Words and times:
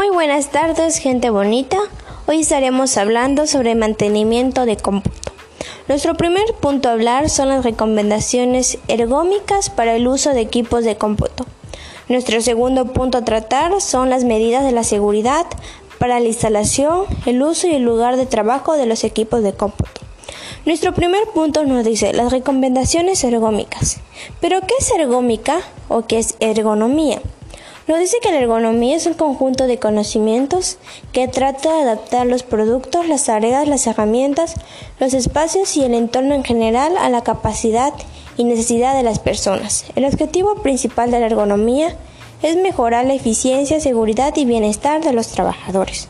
Muy 0.00 0.08
buenas 0.08 0.48
tardes, 0.48 0.96
gente 0.96 1.28
bonita. 1.28 1.76
Hoy 2.26 2.40
estaremos 2.40 2.96
hablando 2.96 3.46
sobre 3.46 3.74
mantenimiento 3.74 4.64
de 4.64 4.78
cómputo. 4.78 5.30
Nuestro 5.88 6.14
primer 6.14 6.54
punto 6.54 6.88
a 6.88 6.92
hablar 6.92 7.28
son 7.28 7.50
las 7.50 7.64
recomendaciones 7.64 8.78
ergómicas 8.88 9.68
para 9.68 9.94
el 9.94 10.08
uso 10.08 10.30
de 10.30 10.40
equipos 10.40 10.84
de 10.84 10.96
cómputo. 10.96 11.44
Nuestro 12.08 12.40
segundo 12.40 12.86
punto 12.86 13.18
a 13.18 13.26
tratar 13.26 13.78
son 13.82 14.08
las 14.08 14.24
medidas 14.24 14.64
de 14.64 14.72
la 14.72 14.84
seguridad 14.84 15.44
para 15.98 16.18
la 16.18 16.28
instalación, 16.28 17.04
el 17.26 17.42
uso 17.42 17.66
y 17.66 17.74
el 17.74 17.82
lugar 17.82 18.16
de 18.16 18.24
trabajo 18.24 18.78
de 18.78 18.86
los 18.86 19.04
equipos 19.04 19.42
de 19.42 19.52
cómputo. 19.52 20.00
Nuestro 20.64 20.94
primer 20.94 21.26
punto 21.34 21.62
nos 21.64 21.84
dice 21.84 22.14
las 22.14 22.32
recomendaciones 22.32 23.22
ergómicas. 23.22 23.98
¿Pero 24.40 24.62
qué 24.62 24.72
es 24.78 24.90
ergómica 24.92 25.60
o 25.88 26.06
qué 26.06 26.20
es 26.20 26.36
ergonomía? 26.40 27.20
Nos 27.90 27.98
dice 27.98 28.18
que 28.22 28.30
la 28.30 28.38
ergonomía 28.38 28.94
es 28.94 29.06
un 29.06 29.14
conjunto 29.14 29.66
de 29.66 29.80
conocimientos 29.80 30.78
que 31.10 31.26
trata 31.26 31.74
de 31.74 31.80
adaptar 31.80 32.24
los 32.24 32.44
productos, 32.44 33.08
las 33.08 33.24
tareas, 33.24 33.66
las 33.66 33.84
herramientas, 33.88 34.54
los 35.00 35.12
espacios 35.12 35.76
y 35.76 35.82
el 35.82 35.94
entorno 35.94 36.36
en 36.36 36.44
general 36.44 36.96
a 36.96 37.08
la 37.08 37.24
capacidad 37.24 37.92
y 38.36 38.44
necesidad 38.44 38.94
de 38.94 39.02
las 39.02 39.18
personas. 39.18 39.86
El 39.96 40.04
objetivo 40.04 40.54
principal 40.62 41.10
de 41.10 41.18
la 41.18 41.26
ergonomía 41.26 41.96
es 42.42 42.54
mejorar 42.54 43.06
la 43.06 43.14
eficiencia, 43.14 43.80
seguridad 43.80 44.36
y 44.36 44.44
bienestar 44.44 45.02
de 45.02 45.12
los 45.12 45.26
trabajadores. 45.26 46.06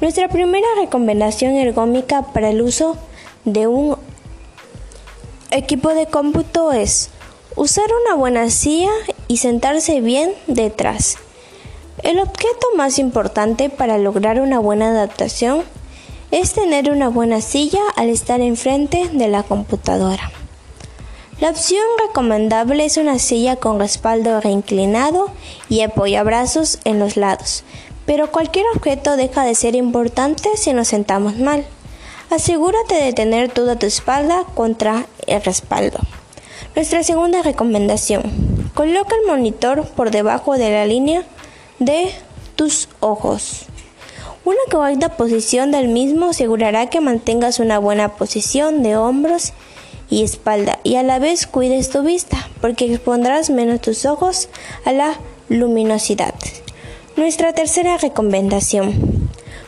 Nuestra 0.00 0.26
primera 0.26 0.66
recomendación 0.76 1.54
ergómica 1.54 2.22
para 2.22 2.50
el 2.50 2.60
uso 2.60 2.96
de 3.44 3.68
un 3.68 3.96
equipo 5.52 5.94
de 5.94 6.06
cómputo 6.06 6.72
es 6.72 7.10
Usar 7.56 7.86
una 8.04 8.14
buena 8.16 8.50
silla 8.50 8.90
y 9.28 9.38
sentarse 9.38 10.02
bien 10.02 10.34
detrás. 10.46 11.16
El 12.02 12.18
objeto 12.18 12.66
más 12.76 12.98
importante 12.98 13.70
para 13.70 13.96
lograr 13.96 14.42
una 14.42 14.58
buena 14.58 14.90
adaptación 14.90 15.62
es 16.30 16.52
tener 16.52 16.90
una 16.90 17.08
buena 17.08 17.40
silla 17.40 17.80
al 17.96 18.10
estar 18.10 18.42
enfrente 18.42 19.08
de 19.10 19.28
la 19.28 19.42
computadora. 19.42 20.30
La 21.40 21.48
opción 21.48 21.82
recomendable 22.06 22.84
es 22.84 22.98
una 22.98 23.18
silla 23.18 23.56
con 23.56 23.78
respaldo 23.78 24.38
reinclinado 24.42 25.30
y 25.70 25.80
apoyabrazos 25.80 26.78
en 26.84 26.98
los 26.98 27.16
lados, 27.16 27.64
pero 28.04 28.30
cualquier 28.30 28.66
objeto 28.74 29.16
deja 29.16 29.44
de 29.44 29.54
ser 29.54 29.76
importante 29.76 30.50
si 30.56 30.74
nos 30.74 30.88
sentamos 30.88 31.38
mal. 31.38 31.64
Asegúrate 32.28 32.96
de 32.96 33.14
tener 33.14 33.50
toda 33.50 33.78
tu 33.78 33.86
espalda 33.86 34.44
contra 34.54 35.06
el 35.26 35.42
respaldo. 35.42 36.00
Nuestra 36.74 37.02
segunda 37.02 37.42
recomendación. 37.42 38.22
Coloca 38.74 39.14
el 39.16 39.26
monitor 39.26 39.86
por 39.88 40.10
debajo 40.10 40.58
de 40.58 40.70
la 40.70 40.86
línea 40.86 41.24
de 41.78 42.10
tus 42.54 42.88
ojos. 43.00 43.66
Una 44.44 44.58
correcta 44.70 45.16
posición 45.16 45.70
del 45.70 45.88
mismo 45.88 46.26
asegurará 46.30 46.88
que 46.88 47.00
mantengas 47.00 47.58
una 47.58 47.78
buena 47.78 48.16
posición 48.16 48.82
de 48.82 48.96
hombros 48.96 49.52
y 50.08 50.22
espalda 50.22 50.78
y 50.84 50.96
a 50.96 51.02
la 51.02 51.18
vez 51.18 51.46
cuides 51.46 51.90
tu 51.90 52.02
vista 52.02 52.48
porque 52.60 52.92
expondrás 52.92 53.50
menos 53.50 53.80
tus 53.80 54.04
ojos 54.04 54.48
a 54.84 54.92
la 54.92 55.14
luminosidad. 55.48 56.34
Nuestra 57.16 57.54
tercera 57.54 57.96
recomendación. 57.96 58.92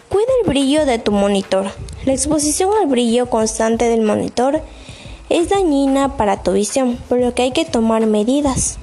Cuida 0.08 0.28
el 0.42 0.48
brillo 0.48 0.86
de 0.86 0.98
tu 0.98 1.12
monitor. 1.12 1.72
La 2.04 2.12
exposición 2.12 2.70
al 2.80 2.86
brillo 2.86 3.28
constante 3.28 3.86
del 3.86 4.02
monitor 4.02 4.62
es 5.28 5.48
dañina 5.48 6.16
para 6.16 6.42
tu 6.42 6.52
visión, 6.52 6.98
por 7.08 7.18
lo 7.18 7.34
que 7.34 7.42
hay 7.42 7.52
que 7.52 7.64
tomar 7.64 8.06
medidas. 8.06 8.78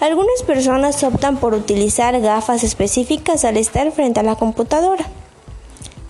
Algunas 0.00 0.42
personas 0.46 1.02
optan 1.02 1.38
por 1.38 1.54
utilizar 1.54 2.20
gafas 2.20 2.62
específicas 2.62 3.44
al 3.44 3.56
estar 3.56 3.90
frente 3.90 4.20
a 4.20 4.22
la 4.22 4.36
computadora. 4.36 5.04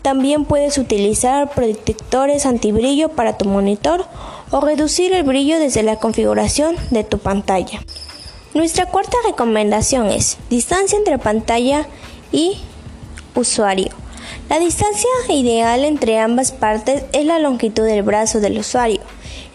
También 0.03 0.45
puedes 0.45 0.79
utilizar 0.79 1.51
protectores 1.51 2.47
antibrillo 2.47 3.09
para 3.09 3.37
tu 3.37 3.47
monitor 3.47 4.05
o 4.51 4.61
reducir 4.61 5.13
el 5.13 5.23
brillo 5.23 5.59
desde 5.59 5.83
la 5.83 5.97
configuración 5.97 6.77
de 6.91 7.05
tu 7.05 7.19
pantalla. 7.19 7.81
Nuestra 8.55 8.87
cuarta 8.87 9.17
recomendación 9.27 10.07
es 10.07 10.39
distancia 10.51 10.99
entre 10.99 11.19
pantalla 11.19 11.87
y 12.33 12.59
usuario. 13.35 13.91
La 14.49 14.59
distancia 14.59 15.11
ideal 15.29 15.85
entre 15.85 16.19
ambas 16.19 16.53
partes 16.53 17.05
es 17.13 17.27
la 17.27 17.39
longitud 17.39 17.85
del 17.85 18.03
brazo 18.03 18.41
del 18.41 18.59
usuario. 18.59 19.01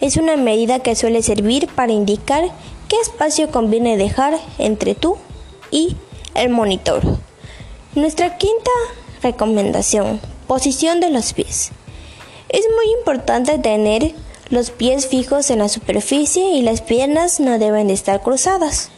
Es 0.00 0.16
una 0.16 0.36
medida 0.36 0.78
que 0.78 0.94
suele 0.94 1.20
servir 1.22 1.66
para 1.66 1.90
indicar 1.90 2.44
qué 2.86 2.96
espacio 3.00 3.50
conviene 3.50 3.96
dejar 3.96 4.38
entre 4.58 4.94
tú 4.94 5.16
y 5.72 5.96
el 6.36 6.50
monitor. 6.50 7.02
Nuestra 7.96 8.36
quinta 8.36 8.70
recomendación, 9.20 10.20
posición 10.46 11.00
de 11.00 11.10
los 11.10 11.32
pies. 11.32 11.72
Es 12.48 12.64
muy 12.76 12.92
importante 12.98 13.58
tener 13.58 14.14
los 14.48 14.70
pies 14.70 15.08
fijos 15.08 15.50
en 15.50 15.58
la 15.58 15.68
superficie 15.68 16.50
y 16.50 16.62
las 16.62 16.82
piernas 16.82 17.40
no 17.40 17.58
deben 17.58 17.88
de 17.88 17.94
estar 17.94 18.22
cruzadas. 18.22 18.90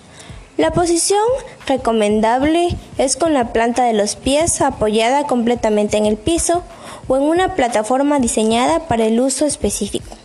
La 0.57 0.71
posición 0.71 1.23
recomendable 1.67 2.69
es 2.97 3.17
con 3.17 3.35
la 3.35 3.53
planta 3.53 3.85
de 3.85 3.93
los 3.93 4.17
pies 4.17 4.61
apoyada 4.61 5.25
completamente 5.27 5.97
en 5.97 6.07
el 6.07 6.17
piso 6.17 6.63
o 7.09 7.17
en 7.17 7.23
una 7.23 7.55
plataforma 7.55 8.19
diseñada 8.21 8.89
para 8.89 9.05
el 9.05 9.21
uso 9.21 9.45
específico. 9.45 10.17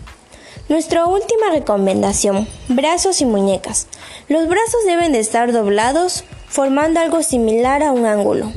Nuestra 0.69 1.05
última 1.05 1.49
recomendación, 1.51 2.47
brazos 2.69 3.19
y 3.19 3.25
muñecas. 3.25 3.87
Los 4.29 4.47
brazos 4.47 4.85
deben 4.85 5.11
de 5.11 5.19
estar 5.19 5.51
doblados 5.51 6.23
formando 6.47 7.01
algo 7.01 7.23
similar 7.23 7.83
a 7.83 7.91
un 7.91 8.05
ángulo 8.05 8.51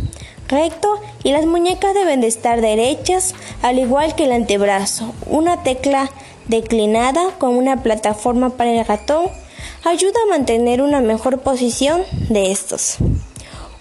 recto 0.48 1.00
y 1.22 1.32
las 1.32 1.46
muñecas 1.46 1.94
deben 1.94 2.20
de 2.20 2.26
estar 2.26 2.60
derechas 2.60 3.34
al 3.62 3.78
igual 3.78 4.14
que 4.14 4.24
el 4.24 4.32
antebrazo. 4.32 5.12
Una 5.26 5.62
tecla 5.62 6.10
declinada 6.46 7.30
con 7.38 7.56
una 7.56 7.82
plataforma 7.82 8.50
para 8.50 8.72
el 8.72 8.84
ratón 8.84 9.26
ayuda 9.84 10.18
a 10.24 10.30
mantener 10.30 10.80
una 10.80 11.00
mejor 11.00 11.40
posición 11.40 12.02
de 12.30 12.50
estos. 12.50 12.96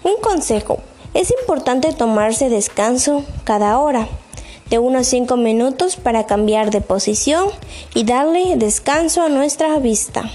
Un 0.02 0.20
consejo, 0.20 0.78
es 1.14 1.32
importante 1.40 1.92
tomarse 1.92 2.50
descanso 2.50 3.24
cada 3.44 3.78
hora 3.78 4.06
de 4.68 4.78
unos 4.78 5.06
5 5.06 5.36
minutos 5.38 5.96
para 5.96 6.26
cambiar 6.26 6.70
de 6.70 6.82
posición 6.82 7.48
y 7.94 8.04
darle 8.04 8.56
descanso 8.56 9.22
a 9.22 9.30
nuestra 9.30 9.78
vista. 9.78 10.30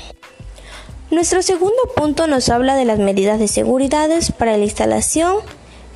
Nuestro 1.12 1.44
segundo 1.44 1.78
punto 1.96 2.25
nos 2.25 2.50
habla 2.50 2.75
de 2.75 2.86
las 2.86 2.97
medidas 2.97 3.40
de 3.40 3.47
seguridad 3.47 4.09
para 4.38 4.57
la 4.57 4.63
instalación, 4.63 5.38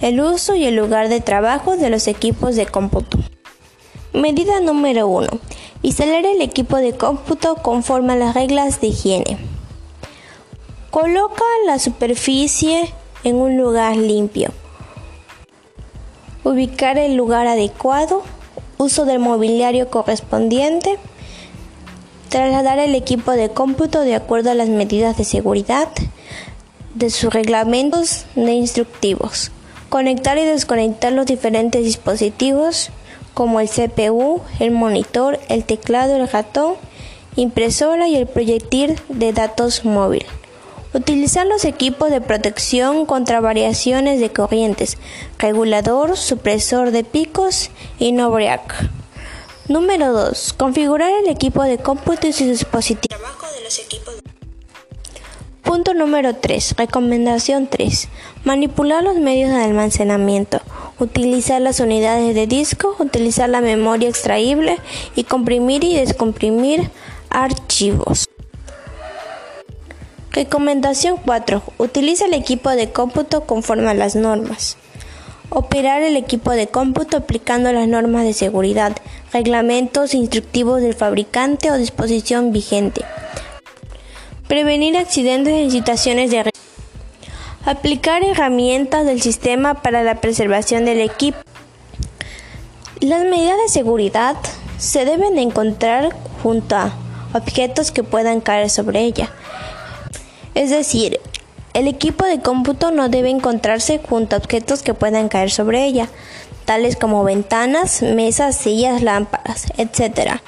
el 0.02 0.22
uso 0.22 0.54
y 0.54 0.66
el 0.66 0.76
lugar 0.76 1.10
de 1.10 1.20
trabajo 1.20 1.78
de 1.78 1.90
los 1.90 2.08
equipos 2.08 2.56
de 2.56 2.68
cómputo. 2.68 3.18
Medida 4.14 4.60
número 4.60 5.08
1. 5.08 5.30
Instalar 5.82 6.26
el 6.26 6.42
equipo 6.42 6.78
de 6.78 6.94
cómputo 6.94 7.56
conforme 7.56 8.14
a 8.14 8.18
las 8.18 8.36
reglas 8.36 8.80
de 8.80 8.88
higiene. 8.88 9.53
Coloca 10.94 11.44
la 11.66 11.80
superficie 11.80 12.94
en 13.24 13.38
un 13.38 13.58
lugar 13.58 13.98
limpio. 13.98 14.52
Ubicar 16.44 17.00
el 17.00 17.16
lugar 17.16 17.48
adecuado. 17.48 18.22
Uso 18.78 19.04
del 19.06 19.18
mobiliario 19.18 19.90
correspondiente. 19.90 21.00
Trasladar 22.30 22.78
el 22.78 22.94
equipo 22.94 23.32
de 23.32 23.50
cómputo 23.50 24.02
de 24.02 24.14
acuerdo 24.14 24.52
a 24.52 24.54
las 24.54 24.70
medidas 24.70 25.18
de 25.18 25.24
seguridad 25.24 25.90
de 26.94 27.10
sus 27.10 27.34
reglamentos 27.34 28.28
de 28.36 28.52
instructivos. 28.52 29.50
Conectar 29.90 30.38
y 30.38 30.46
desconectar 30.46 31.12
los 31.12 31.26
diferentes 31.26 31.84
dispositivos 31.84 32.92
como 33.34 33.62
el 33.62 33.68
CPU, 33.68 34.44
el 34.60 34.70
monitor, 34.70 35.40
el 35.50 35.64
teclado, 35.66 36.18
el 36.18 36.30
ratón, 36.30 36.76
impresora 37.36 38.08
y 38.08 38.16
el 38.16 38.28
proyectil 38.28 39.00
de 39.10 39.34
datos 39.34 39.86
móvil. 39.86 40.24
Utilizar 40.94 41.48
los 41.48 41.66
equipos 41.66 42.12
de 42.12 42.22
protección 42.22 43.08
contra 43.08 43.42
variaciones 43.42 44.20
de 44.20 44.32
corrientes, 44.32 45.00
regulador, 45.40 46.16
supresor 46.18 46.92
de 46.92 47.04
picos 47.04 47.72
y 47.98 48.12
no 48.12 48.30
break. 48.30 48.62
Número 49.68 50.14
2. 50.14 50.54
Configurar 50.54 51.10
el 51.24 51.30
equipo 51.30 51.64
de 51.64 51.80
cómputo 51.80 52.28
y 52.28 52.34
sus 52.34 52.48
dispositivos. 52.48 53.20
Punto 55.64 55.96
número 55.96 56.36
3. 56.36 56.76
Recomendación 56.78 57.66
3. 57.66 58.10
Manipular 58.44 59.04
los 59.04 59.16
medios 59.16 59.50
de 59.50 59.64
almacenamiento. 59.64 60.62
Utilizar 61.00 61.60
las 61.60 61.80
unidades 61.80 62.36
de 62.36 62.46
disco, 62.46 62.96
utilizar 63.00 63.50
la 63.50 63.62
memoria 63.62 64.10
extraíble 64.10 64.78
y 65.16 65.24
comprimir 65.24 65.84
y 65.84 65.96
descomprimir 65.96 66.92
archivos. 67.32 68.28
Recomendación 70.34 71.18
4. 71.24 71.62
Utiliza 71.78 72.26
el 72.26 72.34
equipo 72.34 72.72
de 72.72 72.90
cómputo 72.90 73.46
conforme 73.46 73.92
a 73.92 73.94
las 73.94 74.16
normas. 74.16 74.78
Operar 75.52 76.02
el 76.02 76.18
equipo 76.18 76.50
de 76.54 76.66
cómputo 76.66 77.18
aplicando 77.18 77.72
las 77.72 77.88
normas 77.88 78.26
de 78.26 78.34
seguridad, 78.34 78.98
reglamentos 79.32 80.16
instructivos 80.16 80.82
del 80.82 80.96
fabricante 80.96 81.70
o 81.70 81.78
disposición 81.78 82.52
vigente. 82.52 83.06
Prevenir 84.48 84.98
accidentes 84.98 85.54
en 85.54 85.70
situaciones 85.70 86.32
de 86.32 86.52
Aplicar 87.64 88.24
herramientas 88.24 89.06
del 89.06 89.22
sistema 89.22 89.84
para 89.84 90.02
la 90.02 90.20
preservación 90.20 90.84
del 90.84 91.02
equipo. 91.02 91.38
Las 93.02 93.24
medidas 93.24 93.58
de 93.64 93.70
seguridad 93.70 94.36
se 94.80 95.06
deben 95.06 95.38
encontrar 95.38 96.10
junto 96.42 96.76
a 96.76 96.92
objetos 97.36 97.92
que 97.92 98.02
puedan 98.02 98.42
caer 98.42 98.72
sobre 98.72 99.02
ella. 99.02 99.32
Es 100.56 100.70
decir, 100.70 101.20
el 101.74 101.88
equipo 101.88 102.26
de 102.26 102.40
cómputo 102.40 102.92
no 102.92 103.10
debe 103.10 103.30
encontrarse 103.30 104.00
junto 104.00 104.36
a 104.36 104.40
objetos 104.40 104.84
que 104.84 104.94
puedan 104.94 105.30
caer 105.30 105.50
sobre 105.50 105.86
ella, 105.86 106.08
tales 106.66 106.96
como 106.96 107.24
ventanas, 107.24 108.02
mesas, 108.02 108.56
sillas, 108.56 109.02
lámparas, 109.02 109.66
etc. 109.78 110.40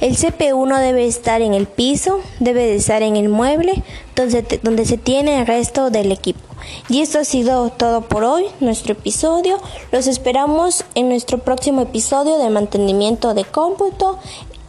El 0.00 0.16
CPU 0.16 0.66
no 0.66 0.78
debe 0.78 1.06
estar 1.06 1.42
en 1.42 1.54
el 1.54 1.66
piso, 1.66 2.20
debe 2.40 2.66
de 2.66 2.76
estar 2.76 3.02
en 3.02 3.16
el 3.16 3.28
mueble 3.28 3.82
donde, 4.16 4.60
donde 4.62 4.86
se 4.86 4.96
tiene 4.96 5.40
el 5.40 5.46
resto 5.46 5.90
del 5.90 6.10
equipo. 6.10 6.40
Y 6.88 7.00
esto 7.00 7.18
ha 7.18 7.24
sido 7.24 7.70
todo 7.70 8.02
por 8.02 8.24
hoy, 8.24 8.46
nuestro 8.60 8.92
episodio. 8.92 9.58
Los 9.90 10.06
esperamos 10.06 10.84
en 10.94 11.08
nuestro 11.08 11.38
próximo 11.38 11.82
episodio 11.82 12.38
de 12.38 12.50
mantenimiento 12.50 13.34
de 13.34 13.44
cómputo. 13.44 14.18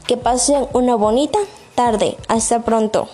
Que 0.05 0.17
pasen 0.17 0.65
una 0.73 0.95
bonita 0.95 1.39
tarde. 1.75 2.17
Hasta 2.27 2.61
pronto. 2.63 3.07